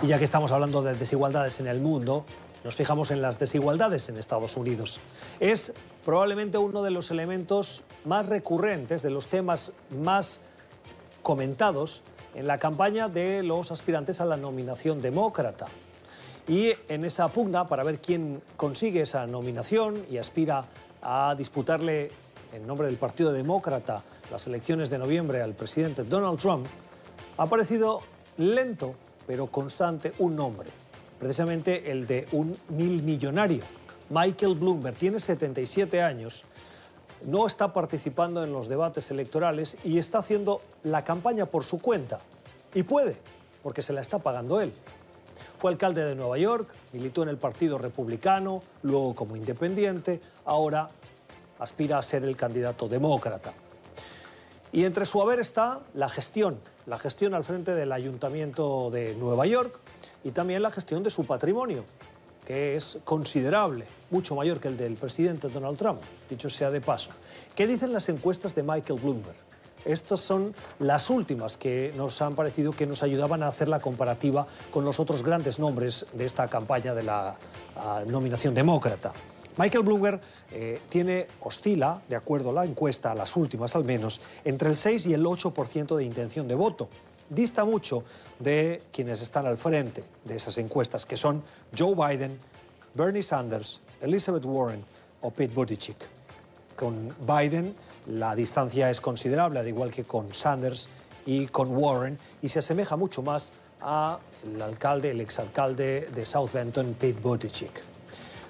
Y 0.00 0.06
ya 0.06 0.18
que 0.18 0.24
estamos 0.24 0.52
hablando 0.52 0.80
de 0.82 0.94
desigualdades 0.94 1.58
en 1.58 1.66
el 1.66 1.80
mundo, 1.80 2.24
nos 2.62 2.76
fijamos 2.76 3.10
en 3.10 3.20
las 3.20 3.40
desigualdades 3.40 4.08
en 4.08 4.16
Estados 4.16 4.56
Unidos. 4.56 5.00
Es 5.40 5.72
probablemente 6.04 6.56
uno 6.56 6.84
de 6.84 6.92
los 6.92 7.10
elementos 7.10 7.82
más 8.04 8.26
recurrentes, 8.26 9.02
de 9.02 9.10
los 9.10 9.26
temas 9.26 9.72
más 9.90 10.40
comentados 11.22 12.02
en 12.36 12.46
la 12.46 12.58
campaña 12.58 13.08
de 13.08 13.42
los 13.42 13.72
aspirantes 13.72 14.20
a 14.20 14.24
la 14.24 14.36
nominación 14.36 15.02
demócrata. 15.02 15.66
Y 16.46 16.70
en 16.88 17.04
esa 17.04 17.26
pugna 17.26 17.66
para 17.66 17.82
ver 17.82 17.98
quién 17.98 18.40
consigue 18.56 19.00
esa 19.00 19.26
nominación 19.26 20.04
y 20.08 20.18
aspira 20.18 20.64
a 21.02 21.34
disputarle 21.36 22.12
en 22.52 22.66
nombre 22.68 22.86
del 22.86 22.96
Partido 22.96 23.32
Demócrata 23.32 24.02
las 24.30 24.46
elecciones 24.46 24.90
de 24.90 24.98
noviembre 24.98 25.42
al 25.42 25.54
presidente 25.54 26.04
Donald 26.04 26.38
Trump, 26.38 26.66
ha 27.36 27.46
parecido 27.46 28.00
lento 28.36 28.94
pero 29.28 29.46
constante 29.48 30.14
un 30.18 30.34
nombre, 30.34 30.70
precisamente 31.20 31.92
el 31.92 32.06
de 32.06 32.26
un 32.32 32.56
mil 32.70 33.02
millonario. 33.02 33.62
Michael 34.08 34.54
Bloomberg 34.54 34.96
tiene 34.96 35.20
77 35.20 36.02
años, 36.02 36.44
no 37.26 37.46
está 37.46 37.74
participando 37.74 38.42
en 38.42 38.54
los 38.54 38.68
debates 38.68 39.10
electorales 39.10 39.76
y 39.84 39.98
está 39.98 40.20
haciendo 40.20 40.62
la 40.82 41.04
campaña 41.04 41.44
por 41.44 41.64
su 41.64 41.78
cuenta. 41.78 42.20
Y 42.74 42.84
puede, 42.84 43.18
porque 43.62 43.82
se 43.82 43.92
la 43.92 44.00
está 44.00 44.18
pagando 44.18 44.62
él. 44.62 44.72
Fue 45.58 45.70
alcalde 45.70 46.06
de 46.06 46.14
Nueva 46.14 46.38
York, 46.38 46.72
militó 46.94 47.22
en 47.22 47.28
el 47.28 47.36
Partido 47.36 47.76
Republicano, 47.76 48.62
luego 48.82 49.14
como 49.14 49.36
independiente, 49.36 50.22
ahora 50.46 50.88
aspira 51.58 51.98
a 51.98 52.02
ser 52.02 52.24
el 52.24 52.34
candidato 52.34 52.88
demócrata. 52.88 53.52
Y 54.72 54.84
entre 54.84 55.04
su 55.04 55.20
haber 55.20 55.40
está 55.40 55.80
la 55.92 56.08
gestión, 56.08 56.58
la 56.88 56.98
gestión 56.98 57.34
al 57.34 57.44
frente 57.44 57.74
del 57.74 57.92
Ayuntamiento 57.92 58.90
de 58.90 59.14
Nueva 59.14 59.46
York 59.46 59.78
y 60.24 60.30
también 60.30 60.62
la 60.62 60.70
gestión 60.70 61.02
de 61.02 61.10
su 61.10 61.26
patrimonio, 61.26 61.84
que 62.46 62.76
es 62.76 62.98
considerable, 63.04 63.84
mucho 64.10 64.34
mayor 64.34 64.58
que 64.58 64.68
el 64.68 64.78
del 64.78 64.94
presidente 64.94 65.48
Donald 65.48 65.76
Trump, 65.76 66.00
dicho 66.30 66.48
sea 66.48 66.70
de 66.70 66.80
paso. 66.80 67.10
¿Qué 67.54 67.66
dicen 67.66 67.92
las 67.92 68.08
encuestas 68.08 68.54
de 68.54 68.62
Michael 68.62 68.98
Bloomberg? 69.00 69.36
Estas 69.84 70.20
son 70.20 70.54
las 70.80 71.10
últimas 71.10 71.56
que 71.58 71.92
nos 71.94 72.20
han 72.22 72.34
parecido 72.34 72.72
que 72.72 72.86
nos 72.86 73.02
ayudaban 73.02 73.42
a 73.42 73.48
hacer 73.48 73.68
la 73.68 73.80
comparativa 73.80 74.46
con 74.72 74.84
los 74.84 74.98
otros 74.98 75.22
grandes 75.22 75.58
nombres 75.58 76.06
de 76.14 76.24
esta 76.24 76.48
campaña 76.48 76.94
de 76.94 77.02
la 77.02 77.36
ah, 77.76 78.02
nominación 78.06 78.54
demócrata. 78.54 79.12
Michael 79.58 79.82
Bloomberg 79.82 80.20
eh, 80.52 80.80
tiene, 80.88 81.26
oscila, 81.40 82.00
de 82.08 82.14
acuerdo 82.14 82.50
a 82.50 82.52
la 82.52 82.64
encuesta, 82.64 83.12
las 83.12 83.34
últimas 83.36 83.74
al 83.74 83.82
menos, 83.82 84.20
entre 84.44 84.70
el 84.70 84.76
6 84.76 85.06
y 85.06 85.14
el 85.14 85.24
8% 85.24 85.96
de 85.96 86.04
intención 86.04 86.46
de 86.46 86.54
voto. 86.54 86.88
Dista 87.28 87.64
mucho 87.64 88.04
de 88.38 88.80
quienes 88.92 89.20
están 89.20 89.46
al 89.46 89.58
frente 89.58 90.04
de 90.24 90.36
esas 90.36 90.58
encuestas, 90.58 91.04
que 91.04 91.16
son 91.16 91.42
Joe 91.76 91.94
Biden, 91.94 92.38
Bernie 92.94 93.22
Sanders, 93.22 93.80
Elizabeth 94.00 94.44
Warren 94.44 94.84
o 95.22 95.32
Pete 95.32 95.52
Buttigieg. 95.52 95.96
Con 96.76 97.12
Biden 97.26 97.74
la 98.06 98.36
distancia 98.36 98.88
es 98.90 99.00
considerable, 99.00 99.58
al 99.58 99.66
igual 99.66 99.90
que 99.90 100.04
con 100.04 100.32
Sanders 100.32 100.88
y 101.26 101.48
con 101.48 101.76
Warren, 101.76 102.16
y 102.42 102.48
se 102.48 102.60
asemeja 102.60 102.94
mucho 102.94 103.22
más 103.22 103.50
al 103.80 104.20
alcalde, 104.62 105.10
el 105.10 105.20
exalcalde 105.20 106.08
de 106.14 106.24
South 106.24 106.52
Benton, 106.52 106.94
Pete 106.94 107.20
Buttigieg 107.20 107.97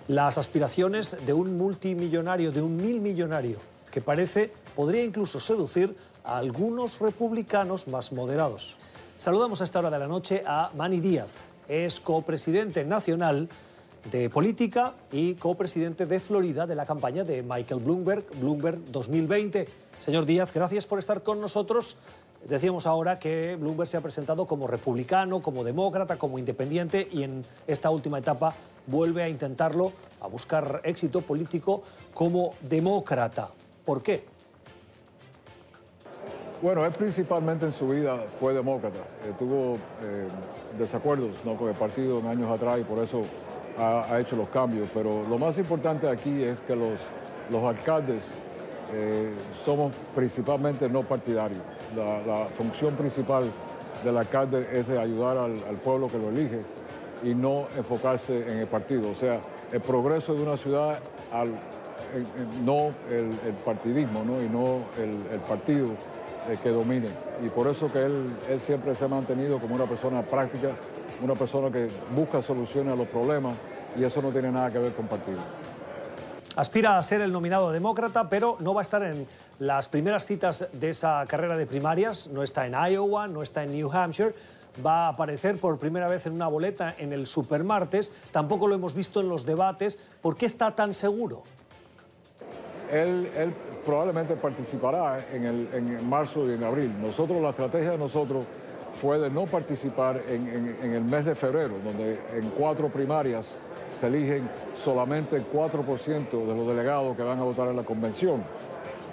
las 0.08 0.38
aspiraciones 0.38 1.16
de 1.26 1.34
un 1.34 1.58
multimillonario, 1.58 2.50
de 2.50 2.62
un 2.62 2.76
mil 2.76 3.00
millonario, 3.00 3.58
que 3.90 4.00
parece 4.00 4.50
podría 4.74 5.04
incluso 5.04 5.38
seducir 5.38 5.94
a 6.24 6.38
algunos 6.38 6.98
republicanos 6.98 7.86
más 7.88 8.12
moderados. 8.12 8.78
Saludamos 9.16 9.60
a 9.60 9.64
esta 9.64 9.80
hora 9.80 9.90
de 9.90 9.98
la 9.98 10.08
noche 10.08 10.42
a 10.46 10.70
Manny 10.76 11.00
Díaz. 11.00 11.50
Es 11.68 12.00
copresidente 12.00 12.84
nacional 12.84 13.48
de 14.10 14.30
política 14.30 14.94
y 15.12 15.34
copresidente 15.34 16.06
de 16.06 16.20
Florida 16.20 16.66
de 16.66 16.74
la 16.74 16.86
campaña 16.86 17.24
de 17.24 17.42
Michael 17.42 17.80
Bloomberg, 17.80 18.24
Bloomberg 18.40 18.84
2020. 18.90 19.68
Señor 20.00 20.24
Díaz, 20.24 20.52
gracias 20.52 20.86
por 20.86 20.98
estar 20.98 21.22
con 21.22 21.40
nosotros. 21.40 21.96
Decíamos 22.48 22.86
ahora 22.86 23.18
que 23.18 23.56
Bloomberg 23.56 23.88
se 23.88 23.96
ha 23.96 24.00
presentado 24.00 24.46
como 24.46 24.66
republicano, 24.66 25.42
como 25.42 25.64
demócrata, 25.64 26.16
como 26.16 26.38
independiente 26.38 27.08
y 27.10 27.24
en 27.24 27.44
esta 27.66 27.90
última 27.90 28.18
etapa 28.18 28.54
vuelve 28.86 29.22
a 29.22 29.28
intentarlo, 29.28 29.92
a 30.20 30.28
buscar 30.28 30.80
éxito 30.84 31.20
político 31.20 31.82
como 32.14 32.54
demócrata. 32.62 33.50
¿Por 33.84 34.02
qué? 34.02 34.24
Bueno, 36.60 36.84
él 36.84 36.92
principalmente 36.92 37.66
en 37.66 37.72
su 37.72 37.88
vida 37.88 38.24
fue 38.40 38.52
demócrata. 38.52 38.98
Eh, 38.98 39.32
tuvo 39.38 39.76
eh, 40.02 40.26
desacuerdos 40.76 41.38
con 41.40 41.68
el 41.68 41.74
partido 41.74 42.18
en 42.18 42.26
años 42.26 42.50
atrás 42.50 42.80
y 42.80 42.84
por 42.84 42.98
eso 42.98 43.20
ha, 43.78 44.18
hecho 44.20 44.36
los 44.36 44.48
cambios. 44.48 44.88
Pero 44.92 45.24
lo 45.28 45.38
más 45.38 45.58
importante 45.58 46.08
aquí 46.08 46.42
es 46.42 46.58
que 46.60 46.74
los, 46.74 47.00
los 47.50 47.64
alcaldes 47.64 48.24
eh, 48.94 49.34
somos 49.64 49.94
principalmente 50.14 50.88
no 50.88 51.02
partidarios. 51.02 51.60
La, 51.96 52.46
función 52.46 52.94
principal 52.94 53.44
del 54.04 54.16
alcalde 54.16 54.66
es 54.72 54.88
de 54.88 54.98
ayudar 54.98 55.36
al, 55.36 55.76
pueblo 55.84 56.08
que 56.08 56.18
lo 56.18 56.28
elige 56.28 56.60
y 57.22 57.34
no 57.34 57.66
enfocarse 57.76 58.50
en 58.50 58.60
el 58.60 58.66
partido. 58.66 59.10
O 59.10 59.14
sea, 59.14 59.40
el 59.72 59.80
progreso 59.80 60.34
de 60.34 60.42
una 60.42 60.56
ciudad, 60.56 60.98
al, 61.32 61.48
no 62.64 62.92
el, 63.10 63.30
partidismo 63.64 64.24
¿no? 64.24 64.40
y 64.40 64.48
no 64.48 64.78
el, 65.02 65.40
partido 65.40 65.88
eh, 66.48 66.56
que 66.62 66.70
domine. 66.70 67.08
Y 67.44 67.48
por 67.48 67.66
eso 67.66 67.92
que 67.92 68.04
él, 68.04 68.30
él 68.48 68.60
siempre 68.60 68.94
se 68.94 69.04
ha 69.04 69.08
mantenido 69.08 69.58
como 69.58 69.74
una 69.74 69.86
persona 69.86 70.22
práctica, 70.22 70.70
una 71.22 71.34
persona 71.34 71.70
que 71.70 71.88
busca 72.14 72.42
soluciones 72.42 72.92
a 72.92 72.96
los 72.96 73.08
problemas 73.08 73.56
y 73.98 74.04
eso 74.04 74.22
no 74.22 74.30
tiene 74.30 74.50
nada 74.50 74.70
que 74.70 74.78
ver 74.78 74.92
con 74.94 75.06
partido. 75.06 75.38
Aspira 76.56 76.98
a 76.98 77.02
ser 77.02 77.20
el 77.20 77.32
nominado 77.32 77.70
demócrata, 77.70 78.28
pero 78.28 78.56
no 78.60 78.74
va 78.74 78.80
a 78.80 78.82
estar 78.82 79.02
en 79.02 79.26
las 79.60 79.88
primeras 79.88 80.26
citas 80.26 80.66
de 80.72 80.90
esa 80.90 81.24
carrera 81.28 81.56
de 81.56 81.66
primarias. 81.66 82.26
No 82.28 82.42
está 82.42 82.66
en 82.66 82.74
Iowa, 82.74 83.28
no 83.28 83.42
está 83.42 83.62
en 83.62 83.72
New 83.72 83.90
Hampshire. 83.92 84.34
Va 84.84 85.06
a 85.06 85.08
aparecer 85.10 85.58
por 85.58 85.78
primera 85.78 86.08
vez 86.08 86.26
en 86.26 86.32
una 86.32 86.48
boleta 86.48 86.94
en 86.98 87.12
el 87.12 87.26
Supermartes. 87.26 88.12
Tampoco 88.32 88.66
lo 88.66 88.74
hemos 88.74 88.94
visto 88.94 89.20
en 89.20 89.28
los 89.28 89.46
debates. 89.46 89.98
¿Por 90.20 90.36
qué 90.36 90.46
está 90.46 90.72
tan 90.72 90.94
seguro? 90.94 91.44
Él, 92.90 93.28
probablemente 93.84 94.34
participará 94.34 95.26
en, 95.32 95.44
el, 95.44 96.02
marzo 96.02 96.48
y 96.48 96.54
en 96.54 96.64
abril. 96.64 96.92
Nosotros, 97.00 97.40
la 97.40 97.50
estrategia 97.50 97.92
de 97.92 97.98
nosotros 97.98 98.44
fue 98.98 99.18
de 99.20 99.30
no 99.30 99.46
participar 99.46 100.20
en, 100.28 100.92
el 100.92 101.04
mes 101.04 101.24
de 101.24 101.36
febrero, 101.36 101.76
donde 101.84 102.18
en 102.34 102.50
cuatro 102.50 102.88
primarias 102.88 103.56
se 103.92 104.08
eligen 104.08 104.50
solamente 104.74 105.36
el 105.36 105.48
4% 105.48 106.30
de 106.30 106.54
los 106.54 106.66
delegados 106.66 107.16
que 107.16 107.22
van 107.22 107.38
a 107.38 107.44
votar 107.44 107.68
en 107.68 107.76
la 107.76 107.84
convención. 107.84 108.42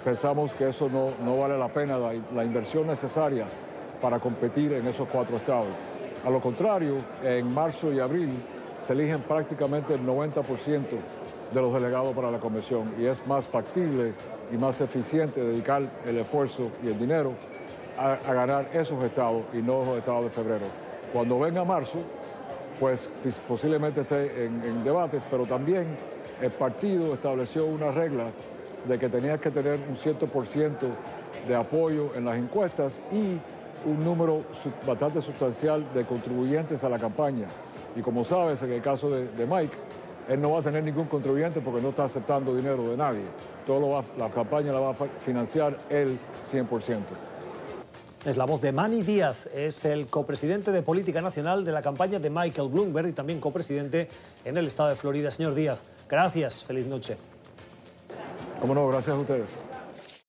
Pensamos 0.04 0.52
que 0.54 0.68
eso 0.68 0.90
no, 0.90 1.38
vale 1.38 1.56
la 1.56 1.68
pena, 1.68 1.98
la, 1.98 2.44
inversión 2.44 2.88
necesaria 2.88 3.46
para 4.00 4.18
competir 4.18 4.72
en 4.72 4.86
esos 4.88 5.08
cuatro 5.08 5.36
estados. 5.36 5.68
A 6.24 6.30
lo 6.30 6.40
contrario, 6.40 6.96
en 7.22 7.52
marzo 7.54 7.92
y 7.92 8.00
abril 8.00 8.30
se 8.82 8.92
eligen 8.92 9.20
prácticamente 9.20 9.94
el 9.94 10.04
90% 10.04 10.82
de 11.54 11.62
los 11.62 11.72
delegados 11.72 12.12
para 12.14 12.32
la 12.32 12.38
convención 12.38 12.92
y 12.98 13.06
es 13.06 13.24
más 13.26 13.46
factible 13.46 14.14
y 14.52 14.56
más 14.56 14.80
eficiente 14.80 15.40
dedicar 15.40 15.82
el 16.04 16.18
esfuerzo 16.18 16.70
y 16.82 16.88
el 16.88 16.98
dinero 16.98 17.34
a, 17.98 18.32
ganar 18.32 18.68
esos 18.72 19.02
estados 19.04 19.42
y 19.52 19.58
no 19.58 19.84
los 19.84 19.98
estados 19.98 20.24
de 20.24 20.30
febrero. 20.30 20.66
Cuando 21.12 21.38
venga 21.38 21.64
marzo, 21.64 21.98
pues 22.78 23.08
posiblemente 23.48 24.02
esté 24.02 24.44
en, 24.44 24.84
debates, 24.84 25.24
pero 25.30 25.46
también 25.46 25.86
el 26.40 26.50
partido 26.50 27.14
estableció 27.14 27.66
una 27.66 27.90
regla 27.90 28.26
de 28.86 28.98
que 28.98 29.08
tenía 29.08 29.38
que 29.38 29.50
tener 29.50 29.78
un 29.88 29.96
cierto 29.96 30.26
por 30.26 30.46
ciento 30.46 30.88
de 31.48 31.54
apoyo 31.54 32.14
en 32.14 32.24
las 32.24 32.36
encuestas 32.36 33.00
y 33.12 33.40
un 33.88 34.04
número 34.04 34.42
bastante 34.86 35.20
sustancial 35.20 35.84
de 35.94 36.04
contribuyentes 36.04 36.82
a 36.84 36.88
la 36.88 36.98
campaña. 36.98 37.46
Y 37.94 38.02
como 38.02 38.24
sabes, 38.24 38.62
en 38.62 38.72
el 38.72 38.82
caso 38.82 39.10
de, 39.10 39.46
Mike, 39.46 39.74
él 40.28 40.40
no 40.40 40.52
va 40.52 40.58
a 40.58 40.62
tener 40.62 40.82
ningún 40.82 41.06
contribuyente 41.06 41.60
porque 41.60 41.80
no 41.80 41.90
está 41.90 42.04
aceptando 42.04 42.54
dinero 42.54 42.88
de 42.90 42.96
nadie. 42.96 43.22
Todo 43.64 44.04
la 44.18 44.28
campaña 44.28 44.72
la 44.72 44.80
va 44.80 44.90
a 44.90 44.94
financiar 45.20 45.78
él 45.88 46.18
100%. 46.52 46.98
Es 48.26 48.36
la 48.36 48.44
voz 48.44 48.60
de 48.60 48.72
Manny 48.72 49.02
Díaz, 49.02 49.48
es 49.54 49.84
el 49.84 50.08
copresidente 50.08 50.72
de 50.72 50.82
Política 50.82 51.22
Nacional 51.22 51.64
de 51.64 51.70
la 51.70 51.80
campaña 51.80 52.18
de 52.18 52.28
Michael 52.28 52.70
Bloomberg 52.70 53.10
y 53.10 53.12
también 53.12 53.38
copresidente 53.38 54.08
en 54.44 54.56
el 54.56 54.66
estado 54.66 54.88
de 54.88 54.96
Florida. 54.96 55.30
Señor 55.30 55.54
Díaz, 55.54 55.84
gracias, 56.08 56.64
feliz 56.64 56.86
noche. 56.86 57.16
Cómo 58.60 58.74
no, 58.74 58.88
gracias 58.88 59.14
a 59.14 59.18
ustedes. 59.20 59.50